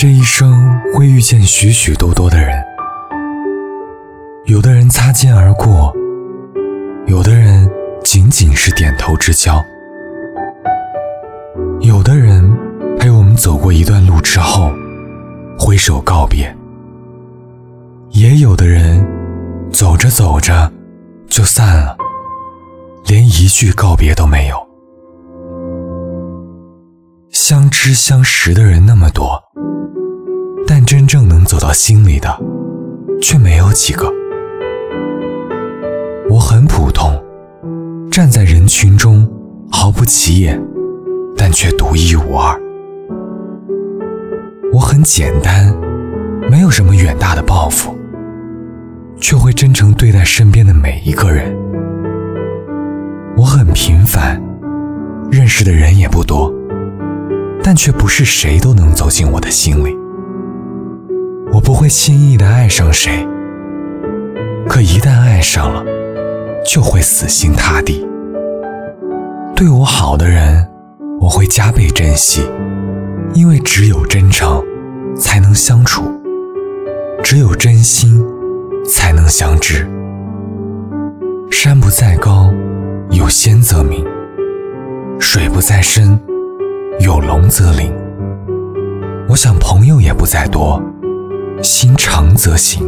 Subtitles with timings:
[0.00, 2.64] 这一生会遇见许许多多的人，
[4.46, 5.94] 有的人擦肩而过，
[7.06, 7.70] 有的人
[8.02, 9.62] 仅仅是点头之交，
[11.80, 12.50] 有的人
[12.98, 14.72] 陪我们走过一段路之后
[15.58, 16.50] 挥手告别，
[18.08, 19.06] 也有的人
[19.70, 20.72] 走着走着
[21.28, 21.94] 就散了，
[23.04, 24.56] 连一句告别都没有。
[27.28, 29.38] 相知相识的人那么多。
[30.84, 32.28] 真正能走到心里的，
[33.20, 34.10] 却没有几个。
[36.28, 37.10] 我很普通，
[38.10, 39.28] 站在人群中
[39.70, 40.60] 毫不起眼，
[41.36, 42.60] 但却独一无二。
[44.72, 45.74] 我很简单，
[46.48, 47.96] 没有什么远大的抱负，
[49.20, 51.52] 却会真诚对待身边的每一个人。
[53.36, 54.40] 我很平凡，
[55.30, 56.52] 认识的人也不多，
[57.62, 59.99] 但却不是谁都能走进我的心里。
[61.70, 63.24] 不会轻易的爱上谁，
[64.68, 65.84] 可一旦爱上了，
[66.66, 68.04] 就会死心塌地。
[69.54, 70.68] 对我好的人，
[71.20, 72.42] 我会加倍珍惜，
[73.34, 74.60] 因为只有真诚，
[75.16, 76.02] 才能相处；
[77.22, 78.20] 只有真心，
[78.84, 79.88] 才能相知。
[81.52, 82.52] 山不在高，
[83.10, 84.04] 有仙则名；
[85.20, 86.18] 水不在深，
[86.98, 87.94] 有龙则灵。
[89.28, 90.82] 我想朋友也不在多。
[91.62, 92.82] 心诚则行。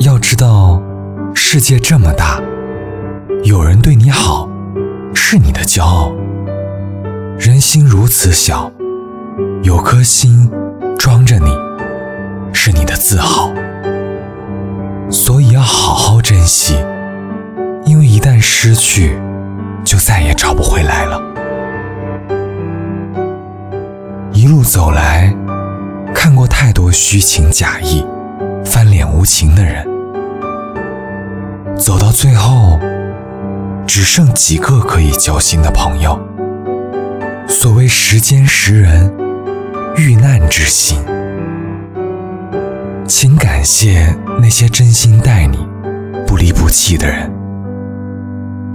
[0.00, 0.82] 要知道，
[1.34, 2.40] 世界这么大，
[3.42, 4.48] 有人对你好，
[5.14, 6.12] 是你的骄傲；
[7.38, 8.72] 人心如此小，
[9.62, 10.50] 有颗心
[10.98, 11.50] 装着你，
[12.52, 13.52] 是你的自豪。
[15.10, 16.74] 所以要好好珍惜，
[17.84, 19.18] 因为一旦失去，
[19.84, 21.22] 就再也找不回来了。
[24.32, 25.37] 一路走来。
[26.28, 28.04] 看过太多虚情假意、
[28.62, 29.82] 翻脸无情的人，
[31.74, 32.78] 走到最后，
[33.86, 36.20] 只剩几个可以交心的朋友。
[37.48, 39.10] 所谓时间识人，
[39.96, 40.98] 遇难之心，
[43.06, 45.56] 请感谢那些真心待你、
[46.26, 47.32] 不离不弃的人。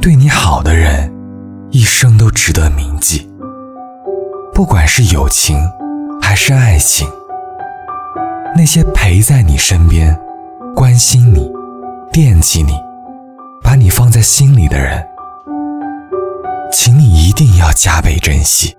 [0.00, 1.12] 对你好的人，
[1.70, 3.30] 一生都值得铭记。
[4.54, 5.58] 不管是友情，
[6.18, 7.06] 还是爱情。
[8.54, 10.14] 那些陪在你身边、
[10.76, 11.50] 关心你、
[12.12, 12.72] 惦记你、
[13.62, 15.02] 把你放在心里的人，
[16.70, 18.76] 请你一定要加倍珍惜。